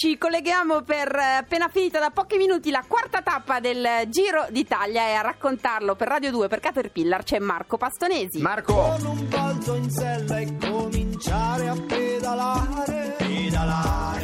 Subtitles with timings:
[0.00, 5.08] Ci colleghiamo per eh, appena finita da pochi minuti la quarta tappa del Giro d'Italia
[5.08, 8.40] e a raccontarlo per Radio 2 per Caterpillar c'è Marco Pastonesi.
[8.40, 14.19] Marco, con un balzo in sella e cominciare a pedalare, pedalare, pedalare,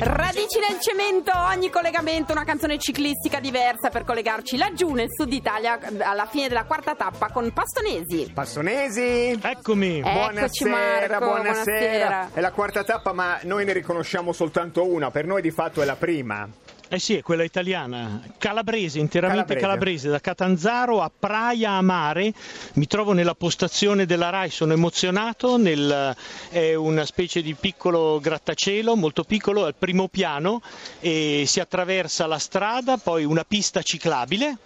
[0.00, 5.78] Radici nel cemento, ogni collegamento una canzone ciclistica diversa per collegarci laggiù nel sud Italia
[5.98, 8.30] alla fine della quarta tappa con Pastonesi.
[8.32, 9.38] Passonesi.
[9.42, 9.98] Eccomi.
[9.98, 11.62] Eccoci, Buonasera, Marco, buonasera.
[11.64, 12.28] buonasera.
[12.32, 15.10] È la quarta tappa, ma noi ne riconosciamo soltanto una.
[15.10, 16.48] Per noi di fatto è la prima.
[16.90, 19.66] Eh sì, è quella italiana, calabrese, interamente Calabrese.
[19.66, 20.08] calabrese.
[20.08, 22.32] da Catanzaro a Praia a Mare.
[22.74, 26.16] Mi trovo nella postazione della RAI, sono emozionato, nel-
[26.48, 30.62] è una specie di piccolo grattacielo, molto piccolo, al primo piano
[31.00, 34.56] e si attraversa la strada, poi una pista ciclabile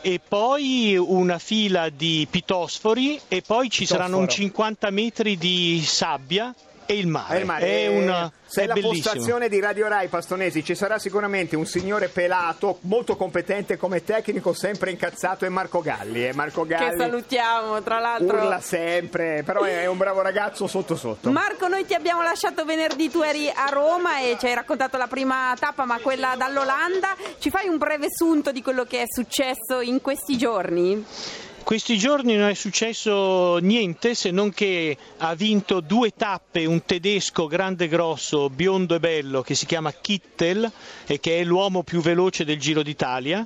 [0.00, 4.46] e poi una fila di pitosfori e poi ci saranno un Pitosforo.
[4.48, 6.54] 50 metri di sabbia
[6.86, 7.40] e il mare.
[7.40, 9.02] Eh, ma È, una, se è la bellissimo.
[9.02, 14.52] postazione di Radio Rai Pastonesi ci sarà sicuramente un signore pelato, molto competente come tecnico,
[14.52, 16.26] sempre incazzato, è Marco Galli.
[16.26, 18.36] E Marco Che Galli salutiamo, tra l'altro.
[18.38, 21.30] urla sempre, però è un bravo ragazzo sotto sotto.
[21.30, 25.06] Marco, noi ti abbiamo lasciato venerdì, tu eri a Roma e ci hai raccontato la
[25.08, 27.14] prima tappa, ma quella dall'Olanda.
[27.38, 31.04] Ci fai un breve sunto di quello che è successo in questi giorni?
[31.66, 37.48] Questi giorni non è successo niente se non che ha vinto due tappe un tedesco
[37.48, 40.70] grande e grosso, biondo e bello che si chiama Kittel
[41.06, 43.44] e che è l'uomo più veloce del Giro d'Italia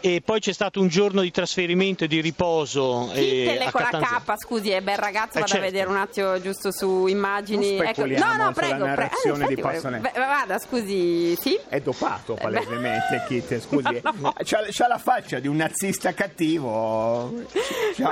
[0.00, 3.70] e poi c'è stato un giorno di trasferimento e di riposo eh, Kittel a è
[3.70, 4.22] con la Catanzaro.
[4.26, 5.64] K, scusi, è bel ragazzo, Eh, vado certo.
[5.64, 7.76] a vedere un attimo giusto su immagini.
[7.76, 8.86] Speculiamo no, no, prego, prego.
[8.86, 9.98] narrazione di infatti, Passone.
[9.98, 11.58] v- Vada, scusi, sì?
[11.68, 14.00] È dopato Eh, palesemente, Kit, scusi.
[14.02, 14.32] No.
[14.44, 17.32] C'ha, c'ha la faccia di un nazista cattivo.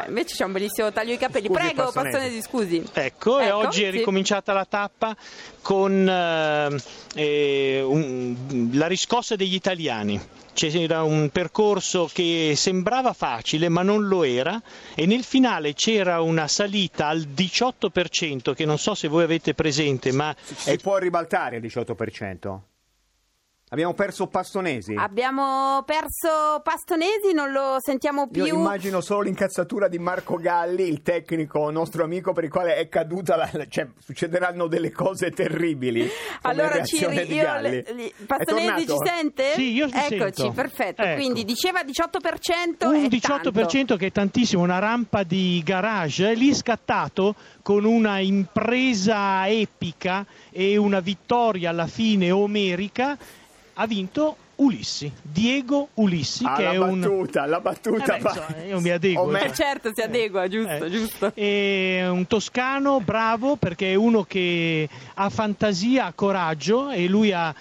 [0.08, 1.46] Invece c'è un bellissimo taglio di capelli.
[1.46, 2.10] Scusi, Prego, Passonesi.
[2.16, 2.84] Pastonesi, scusi.
[2.92, 3.98] Ecco, e Ecco, oggi è sì.
[3.98, 5.16] ricominciata la tappa
[5.62, 6.76] con eh,
[7.14, 10.20] eh, un- la riscossa degli italiani.
[10.56, 14.58] C'era un percorso che sembrava facile ma non lo era
[14.94, 20.12] e nel finale c'era una salita al 18% che non so se voi avete presente
[20.12, 22.58] ma Si è può ribaltare il 18%?
[23.68, 24.94] Abbiamo perso Pastonesi.
[24.96, 28.44] Abbiamo perso Pastonesi, non lo sentiamo più.
[28.44, 32.88] Io immagino solo l'incazzatura di Marco Galli, il tecnico nostro amico per il quale è
[32.88, 33.50] caduta la...
[33.68, 36.08] cioè succederanno delle cose terribili.
[36.42, 38.14] Allora, Ciri, di io, Galli.
[38.24, 39.52] Pastonesi ci sente?
[39.54, 40.52] Sì, io ti Eccoci, sento.
[40.52, 41.02] perfetto.
[41.02, 41.16] Ecco.
[41.16, 43.96] Quindi diceva 18% un è 18% tanto.
[43.96, 51.00] che è tantissimo, una rampa di garage, lì scattato con una impresa epica e una
[51.00, 53.18] vittoria alla fine omerica,
[53.78, 57.00] ha vinto Ulissi, Diego Ulissi, Ah, che la è un...
[57.00, 58.16] battuta, la battuta.
[58.16, 61.34] Eh beh, insomma, io mi adeguo, Omer- Eh, certo, si adegua, giusto, Eh, giusto.
[61.34, 67.54] È un toscano bravo perché è uno che ha fantasia, ha coraggio e lui ha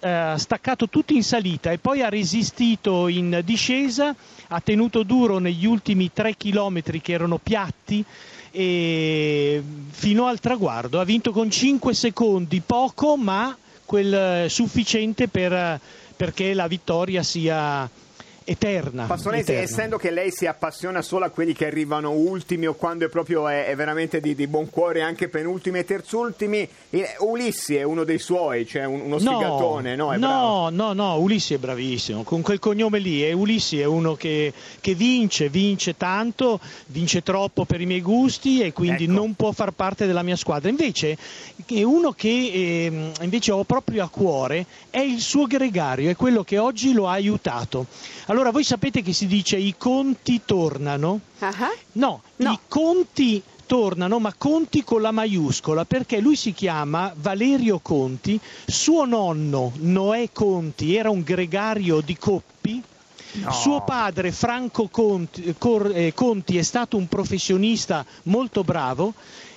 [0.00, 4.14] eh, staccato tutto in salita e poi ha resistito in discesa,
[4.48, 8.04] ha tenuto duro negli ultimi tre chilometri che erano piatti
[8.50, 15.80] e fino al traguardo ha vinto con 5 secondi, poco ma quel eh, sufficiente per,
[16.16, 17.88] perché la vittoria sia
[18.44, 19.04] eterna.
[19.06, 19.62] Pastonesi, eterna.
[19.62, 23.48] essendo che lei si appassiona solo a quelli che arrivano ultimi o quando è proprio
[23.48, 28.04] è, è veramente di, di buon cuore anche penultimi e terzultimi, il- Ulissi è uno
[28.04, 30.12] dei suoi, cioè un- uno sfigatone, no?
[30.12, 30.70] È bravo.
[30.70, 34.52] no, no, no, Ulissi è bravissimo, con quel cognome lì, e Ulissi è uno che,
[34.80, 39.12] che vince, vince tanto, vince troppo per i miei gusti e quindi Ecco.
[39.12, 40.68] non può far parte della mia squadra.
[40.68, 41.16] Invece
[41.66, 42.50] è uno che
[42.84, 47.08] ehm, invece ho proprio a cuore è il suo gregario, è quello che oggi lo
[47.08, 47.86] ha aiutato.
[48.26, 51.20] Allora voi sapete che si dice i conti tornano?
[51.40, 51.52] Ah,
[51.92, 52.52] No, No.
[52.52, 59.04] i conti tornano, ma Conti con la maiuscola, perché lui si chiama Valerio Conti, suo
[59.04, 62.82] nonno Noè Conti era un gregario di Coppi.
[63.36, 63.50] No.
[63.50, 69.12] Suo padre Franco Conti, Cor- eh, Conti è stato un professionista molto bravo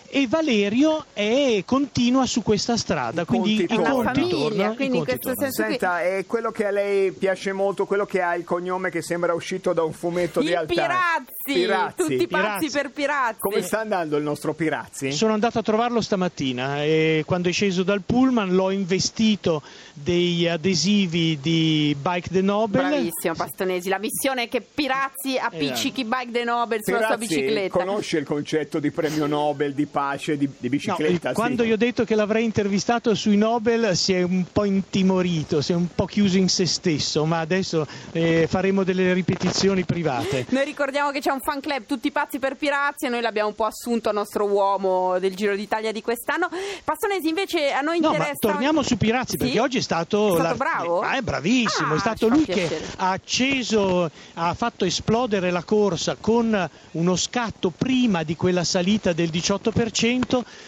[0.09, 4.71] e Valerio è, continua su questa strada, I quindi conti i conti Una famiglia, tornano.
[4.71, 5.69] i quindi in conti questo tornano.
[5.69, 9.33] Senta, è quello che a lei piace molto, quello che ha il cognome che sembra
[9.33, 10.79] uscito da un fumetto di I Altari.
[10.79, 11.95] Pirazzi, Pirazzi.
[11.95, 12.69] tutti pazzi Pirazzi.
[12.69, 13.39] per Pirazzi.
[13.39, 15.11] Come sta andando il nostro Pirazzi?
[15.11, 19.61] Sono andato a trovarlo stamattina e quando è sceso dal pullman l'ho investito
[19.93, 22.87] dei adesivi di Bike the Nobel.
[22.87, 27.77] Bravissimo Pastonesi, la missione è che Pirazzi appiccichi Bike de Nobel sulla sua bicicletta.
[27.77, 31.29] conosce il concetto di premio Nobel, di pace di, di No, bicicletta.
[31.29, 31.33] sì.
[31.35, 35.71] quando io ho detto che l'avrei intervistato sui Nobel si è un po' intimorito, si
[35.71, 40.45] è un po' chiuso in se stesso, ma adesso eh, faremo delle ripetizioni private.
[40.49, 43.55] Noi ricordiamo che c'è un fan club tutti pazzi per Pirazzi e noi l'abbiamo un
[43.55, 46.47] po' assunto nostro uomo del Giro d'Italia di quest'anno.
[46.83, 49.37] Passonesi invece a noi No, interessa ma torniamo su Pirazzi Sì?
[49.37, 50.99] perché oggi è stato, È stato bravo?
[50.99, 56.15] Ah, è bravissimo, Ah, è stato lui che ha acceso, ha fatto esplodere la corsa
[56.19, 59.85] con uno scatto prima di quella salita del 18%.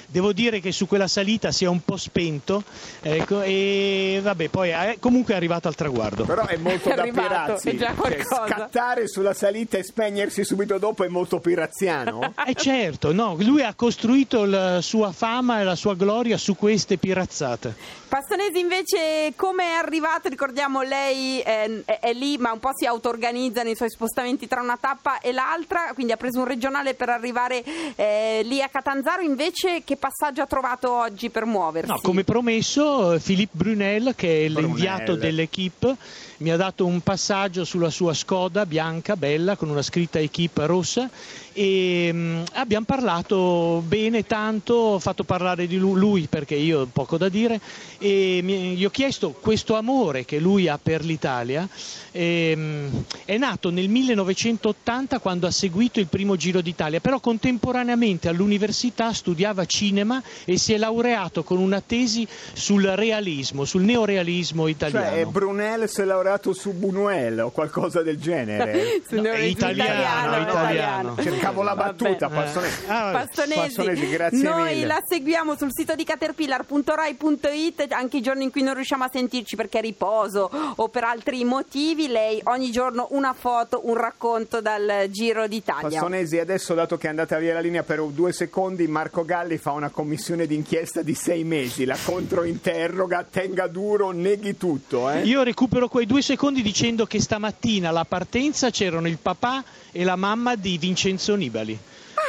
[0.07, 2.63] Devo dire che su quella salita si è un po' spento
[3.01, 6.25] ecco, e vabbè, poi è, comunque è arrivato al traguardo.
[6.25, 7.77] Però è molto È da arrivato, Pirazzi.
[7.77, 12.33] Cioè, scattare sulla salita e spegnersi subito dopo è molto pirazziano.
[12.49, 16.97] Eh certo, no, lui ha costruito la sua fama e la sua gloria su queste
[16.97, 17.75] pirazzate.
[18.07, 20.29] Passonesi invece come è arrivato?
[20.29, 24.61] Ricordiamo lei eh, è, è lì ma un po' si auto-organizza nei suoi spostamenti tra
[24.61, 27.63] una tappa e l'altra, quindi ha preso un regionale per arrivare
[27.95, 31.89] eh, lì a Catanzaro, invece che passaggio ha trovato oggi per muoversi?
[31.91, 34.65] No, come promesso, Philippe Brunel, che è Brunel.
[34.69, 35.95] l'inviato dell'equipe,
[36.37, 41.09] mi ha dato un passaggio sulla sua Skoda bianca, bella, con una scritta equipe rossa
[41.51, 46.85] e mm, abbiamo parlato bene tanto, ho fatto parlare di lu- lui perché io ho
[46.91, 47.59] poco da dire
[47.97, 51.67] e mi- gli ho chiesto questo amore che lui ha per l'Italia.
[52.11, 58.98] ehm, è nato nel 1980 quando ha seguito il primo Giro d'Italia, però contemporaneamente all'università
[59.13, 65.09] studiava cinema e si è laureato con una tesi sul realismo, sul neorealismo italiano.
[65.09, 69.01] Cioè, Brunel si è laureato su Buñuel o qualcosa del genere.
[69.09, 71.15] Sul No, è italiano, italiano.
[71.21, 72.83] Cercavo la battuta, Passonesi.
[72.87, 73.25] Ah, vabbè.
[73.25, 74.85] Pastonesi, Pastonesi, grazie noi mille.
[74.85, 79.55] la seguiamo sul sito di caterpillar.rai.it anche i giorni in cui non riusciamo a sentirci
[79.55, 82.07] perché è riposo o per altri motivi.
[82.07, 85.89] Lei ogni giorno una foto, un racconto dal Giro d'Italia.
[85.89, 89.71] Passonesi, adesso dato che è andata via la linea per due secondi, Marco Galli fa
[89.71, 95.09] una commissione d'inchiesta di sei mesi, la controinterroga, tenga duro, neghi tutto.
[95.09, 95.21] Eh?
[95.23, 100.15] Io recupero quei due secondi dicendo che stamattina alla partenza c'erano il papà e la
[100.15, 101.77] mamma di Vincenzo Nibali.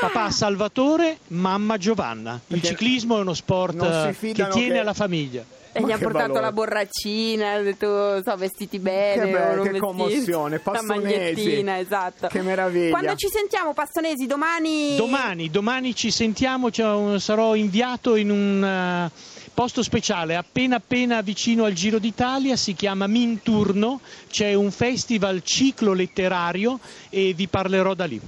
[0.01, 2.35] Papà Salvatore, mamma Giovanna.
[2.35, 5.45] Il Perché ciclismo è uno sport che tiene che- alla famiglia.
[5.73, 6.41] E gli ha portato valore.
[6.41, 9.25] la borraccina, ha detto so, vestiti bene.
[9.25, 12.27] Che bello, che commozione, magliettina, esatto.
[12.27, 12.91] Che meraviglia.
[12.91, 14.97] Quando ci sentiamo, Passonesi, domani...
[14.97, 19.11] Domani, domani ci sentiamo, un- sarò inviato in un eh,
[19.55, 25.93] posto speciale appena appena vicino al Giro d'Italia, si chiama Minturno, c'è un festival ciclo
[25.93, 26.81] letterario
[27.11, 28.21] e vi parlerò da lì.